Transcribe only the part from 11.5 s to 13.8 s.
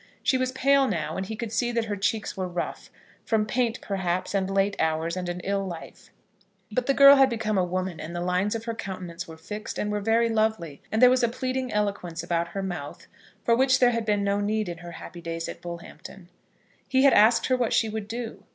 eloquence about her mouth for which